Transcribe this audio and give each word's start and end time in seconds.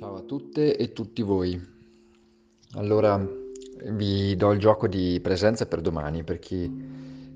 Ciao 0.00 0.16
a 0.16 0.22
tutte 0.22 0.78
e 0.78 0.94
tutti 0.94 1.20
voi. 1.20 1.60
Allora, 2.76 3.22
vi 3.90 4.34
do 4.34 4.50
il 4.52 4.58
gioco 4.58 4.88
di 4.88 5.20
presenza 5.22 5.66
per 5.66 5.82
domani, 5.82 6.24
per 6.24 6.38
chi 6.38 6.72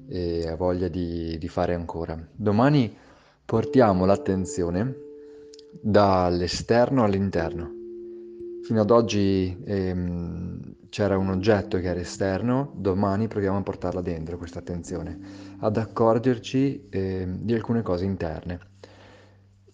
eh, 0.08 0.48
ha 0.48 0.56
voglia 0.56 0.88
di, 0.88 1.36
di 1.36 1.48
fare 1.48 1.74
ancora. 1.74 2.18
Domani 2.34 2.90
portiamo 3.44 4.06
l'attenzione 4.06 4.96
dall'esterno 5.78 7.04
all'interno. 7.04 7.70
Fino 8.62 8.80
ad 8.80 8.90
oggi 8.90 9.54
ehm, 9.62 10.76
c'era 10.88 11.18
un 11.18 11.28
oggetto 11.28 11.76
che 11.76 11.88
era 11.88 12.00
esterno, 12.00 12.72
domani 12.76 13.28
proviamo 13.28 13.58
a 13.58 13.62
portarla 13.62 14.00
dentro 14.00 14.38
questa 14.38 14.60
attenzione, 14.60 15.18
ad 15.58 15.76
accorgerci 15.76 16.88
eh, 16.88 17.26
di 17.28 17.52
alcune 17.52 17.82
cose 17.82 18.06
interne. 18.06 18.58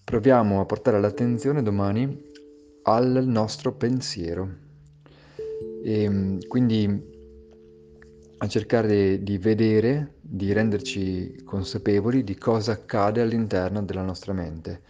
Proviamo 0.02 0.60
a 0.60 0.64
portare 0.64 1.00
l'attenzione 1.00 1.62
domani 1.62 2.29
al 2.82 3.24
nostro 3.26 3.72
pensiero. 3.74 4.48
E 5.82 6.08
mm, 6.08 6.38
quindi 6.48 7.08
a 8.42 8.46
cercare 8.48 9.22
di 9.22 9.36
vedere, 9.36 10.14
di 10.20 10.52
renderci 10.52 11.42
consapevoli 11.44 12.24
di 12.24 12.36
cosa 12.36 12.72
accade 12.72 13.20
all'interno 13.20 13.82
della 13.82 14.02
nostra 14.02 14.32
mente, 14.32 14.82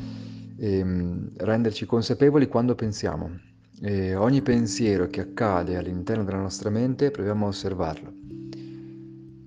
e 0.57 0.85
mm, 0.85 1.27
renderci 1.39 1.87
consapevoli 1.87 2.47
quando 2.47 2.75
pensiamo. 2.75 3.49
E 3.83 4.15
ogni 4.15 4.43
pensiero 4.43 5.07
che 5.07 5.21
accade 5.21 5.77
all'interno 5.77 6.23
della 6.23 6.39
nostra 6.39 6.71
mente 6.71 7.11
proviamo 7.11 7.47
a 7.47 7.49
osservarlo. 7.49 8.13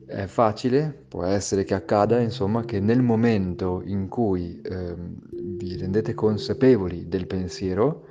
È 0.06 0.26
facile, 0.26 1.06
può 1.08 1.23
essere 1.23 1.64
che 1.64 1.73
accada, 1.73 2.20
insomma, 2.20 2.66
che 2.66 2.80
nel 2.80 3.02
momento 3.02 3.82
in 3.86 4.08
cui 4.10 4.60
eh, 4.62 4.96
vi 5.32 5.78
rendete 5.78 6.14
consapevoli 6.14 7.08
del 7.08 7.26
pensiero, 7.26 8.08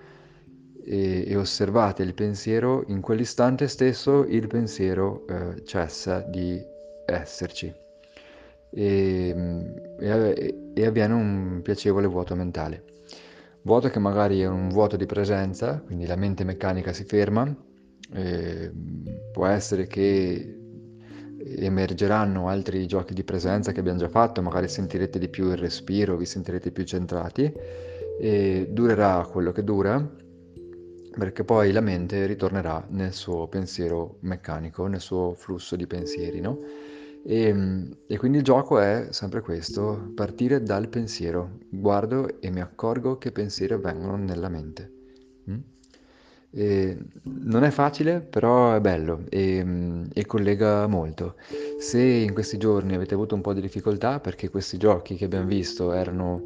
e, 0.84 1.24
e 1.26 1.36
osservate 1.36 2.02
il 2.02 2.14
pensiero, 2.14 2.84
in 2.88 3.00
quell'istante 3.00 3.68
stesso 3.68 4.24
il 4.24 4.46
pensiero 4.46 5.26
eh, 5.26 5.64
cessa 5.64 6.20
di 6.20 6.60
esserci 7.06 7.72
e, 8.70 9.34
e, 9.98 10.72
e 10.74 10.86
avviene 10.86 11.14
un 11.14 11.60
piacevole 11.62 12.06
vuoto 12.06 12.34
mentale. 12.34 12.84
Vuoto 13.62 13.88
che 13.88 13.98
magari 13.98 14.40
è 14.40 14.46
un 14.46 14.68
vuoto 14.70 14.96
di 14.96 15.06
presenza, 15.06 15.80
quindi 15.84 16.06
la 16.06 16.16
mente 16.16 16.42
meccanica 16.42 16.92
si 16.92 17.04
ferma, 17.04 17.54
eh, 18.14 18.72
può 19.30 19.46
essere 19.46 19.86
che 19.86 20.56
emergeranno 21.44 22.48
altri 22.48 22.86
giochi 22.86 23.14
di 23.14 23.22
presenza 23.22 23.72
che 23.72 23.80
abbiamo 23.80 23.98
già 23.98 24.08
fatto, 24.08 24.42
magari 24.42 24.68
sentirete 24.68 25.18
di 25.18 25.28
più 25.28 25.50
il 25.50 25.56
respiro, 25.56 26.16
vi 26.16 26.24
sentirete 26.24 26.72
più 26.72 26.84
centrati 26.84 27.52
e 28.18 28.68
durerà 28.70 29.26
quello 29.30 29.52
che 29.52 29.62
dura 29.62 30.20
perché 31.16 31.44
poi 31.44 31.72
la 31.72 31.80
mente 31.80 32.26
ritornerà 32.26 32.84
nel 32.90 33.12
suo 33.12 33.46
pensiero 33.46 34.16
meccanico, 34.20 34.86
nel 34.86 35.00
suo 35.00 35.34
flusso 35.34 35.76
di 35.76 35.86
pensieri, 35.86 36.40
no? 36.40 36.58
E, 37.24 37.94
e, 38.06 38.16
quindi 38.18 38.38
il 38.38 38.44
gioco 38.44 38.80
è 38.80 39.08
sempre 39.10 39.42
questo, 39.42 40.10
partire 40.14 40.62
dal 40.62 40.88
pensiero. 40.88 41.58
Guardo 41.68 42.40
e 42.40 42.50
mi 42.50 42.60
accorgo 42.60 43.18
che 43.18 43.30
pensieri 43.30 43.74
avvengono 43.74 44.16
nella 44.16 44.48
mente. 44.48 44.92
Mm? 45.50 45.58
non 46.54 47.64
è 47.64 47.70
facile, 47.70 48.20
però 48.20 48.74
è 48.74 48.80
bello 48.80 49.24
e, 49.30 50.04
e, 50.12 50.26
collega 50.26 50.86
molto. 50.86 51.36
Se 51.78 52.02
in 52.02 52.34
questi 52.34 52.58
giorni 52.58 52.94
avete 52.94 53.14
avuto 53.14 53.34
un 53.34 53.40
po' 53.40 53.54
di 53.54 53.62
difficoltà, 53.62 54.20
perché 54.20 54.50
questi 54.50 54.76
giochi 54.76 55.16
che 55.16 55.24
abbiamo 55.26 55.46
visto 55.46 55.92
erano... 55.92 56.44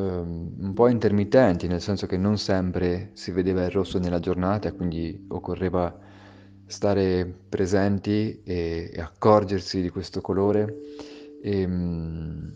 Ehm, 0.00 0.54
un 0.58 0.72
po' 0.74 0.88
intermittenti, 0.88 1.66
nel 1.66 1.80
senso 1.80 2.06
che 2.06 2.16
non 2.16 2.38
sempre 2.38 3.10
si 3.14 3.30
vedeva 3.32 3.64
il 3.64 3.70
rosso 3.70 3.98
nella 3.98 4.20
giornata, 4.20 4.72
quindi 4.72 5.26
occorreva 5.28 5.96
stare 6.66 7.26
presenti 7.48 8.42
e, 8.44 8.90
e 8.92 9.00
accorgersi 9.00 9.82
di 9.82 9.90
questo 9.90 10.20
colore. 10.20 10.76
E, 11.42 11.64
um, 11.64 12.54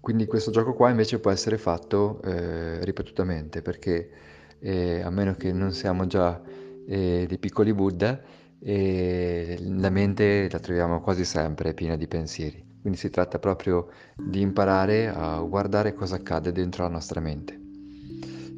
quindi 0.00 0.26
questo 0.26 0.50
gioco 0.50 0.72
qua 0.74 0.90
invece 0.90 1.18
può 1.20 1.30
essere 1.30 1.58
fatto 1.58 2.20
eh, 2.22 2.82
ripetutamente 2.84 3.62
perché 3.62 4.10
eh, 4.58 5.02
a 5.02 5.10
meno 5.10 5.34
che 5.34 5.52
non 5.52 5.72
siamo 5.72 6.06
già 6.06 6.40
eh, 6.86 7.26
dei 7.28 7.38
piccoli 7.38 7.72
Buddha, 7.74 8.20
la 8.62 9.90
mente 9.90 10.48
la 10.50 10.58
troviamo 10.58 11.00
quasi 11.00 11.24
sempre 11.24 11.72
piena 11.74 11.96
di 11.96 12.06
pensieri. 12.06 12.69
Quindi 12.80 12.98
si 12.98 13.10
tratta 13.10 13.38
proprio 13.38 13.88
di 14.16 14.40
imparare 14.40 15.08
a 15.08 15.40
guardare 15.40 15.94
cosa 15.94 16.16
accade 16.16 16.52
dentro 16.52 16.82
la 16.84 16.88
nostra 16.88 17.20
mente. 17.20 17.58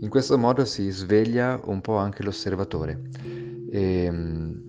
In 0.00 0.08
questo 0.08 0.36
modo 0.36 0.64
si 0.64 0.90
sveglia 0.90 1.60
un 1.64 1.80
po' 1.80 1.96
anche 1.96 2.22
l'osservatore, 2.22 3.02
ehm, 3.70 4.62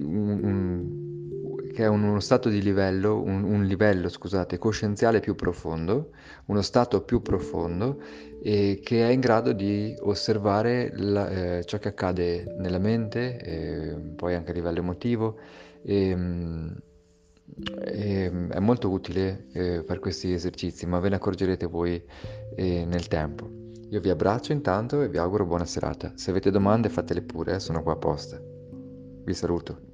un, 0.00 0.40
un, 0.42 1.00
che 1.74 1.84
è 1.84 1.86
uno 1.86 2.20
stato 2.20 2.48
di 2.48 2.62
livello, 2.62 3.20
un, 3.20 3.44
un, 3.44 3.64
livello 3.64 4.08
scusate, 4.08 4.56
coscienziale 4.56 5.20
più 5.20 5.34
profondo, 5.34 6.12
uno 6.46 6.62
stato 6.62 7.02
più 7.02 7.20
profondo 7.20 8.00
e 8.42 8.80
che 8.82 9.06
è 9.06 9.10
in 9.10 9.20
grado 9.20 9.52
di 9.52 9.94
osservare 10.00 10.90
la, 10.94 11.58
eh, 11.58 11.64
ciò 11.64 11.78
che 11.78 11.88
accade 11.88 12.56
nella 12.58 12.78
mente, 12.78 13.38
eh, 13.40 13.94
poi 14.16 14.34
anche 14.34 14.52
a 14.52 14.54
livello 14.54 14.78
emotivo. 14.78 15.38
Ehm, 15.82 16.76
e, 17.84 18.24
ehm, 18.24 18.50
è 18.50 18.58
molto 18.60 18.90
utile 18.90 19.46
eh, 19.52 19.82
per 19.82 19.98
questi 19.98 20.32
esercizi, 20.32 20.86
ma 20.86 20.98
ve 21.00 21.08
ne 21.10 21.16
accorgerete 21.16 21.66
voi 21.66 22.02
eh, 22.54 22.84
nel 22.84 23.08
tempo. 23.08 23.48
Io 23.90 24.00
vi 24.00 24.10
abbraccio 24.10 24.52
intanto 24.52 25.02
e 25.02 25.08
vi 25.08 25.18
auguro 25.18 25.46
buona 25.46 25.64
serata. 25.64 26.12
Se 26.14 26.30
avete 26.30 26.50
domande 26.50 26.88
fatele 26.88 27.22
pure, 27.22 27.54
eh, 27.54 27.60
sono 27.60 27.82
qua 27.82 27.94
apposta. 27.94 28.40
Vi 29.24 29.34
saluto. 29.34 29.89